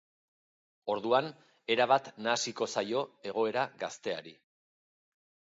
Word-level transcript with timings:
Orduan, 0.93 1.27
erabat 1.75 2.09
nahasiko 2.29 2.69
zaio 2.77 3.05
egoera 3.33 3.67
gazteari. 3.85 4.37